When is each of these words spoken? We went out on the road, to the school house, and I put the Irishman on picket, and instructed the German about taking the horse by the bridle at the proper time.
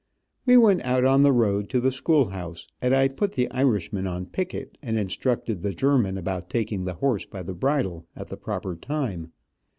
We 0.47 0.57
went 0.57 0.81
out 0.83 1.05
on 1.05 1.21
the 1.21 1.31
road, 1.31 1.69
to 1.69 1.79
the 1.79 1.91
school 1.91 2.29
house, 2.31 2.67
and 2.81 2.91
I 2.95 3.07
put 3.07 3.33
the 3.33 3.47
Irishman 3.51 4.07
on 4.07 4.25
picket, 4.25 4.79
and 4.81 4.97
instructed 4.97 5.61
the 5.61 5.75
German 5.75 6.17
about 6.17 6.49
taking 6.49 6.85
the 6.85 6.95
horse 6.95 7.27
by 7.27 7.43
the 7.43 7.53
bridle 7.53 8.07
at 8.15 8.29
the 8.29 8.37
proper 8.37 8.75
time. 8.75 9.31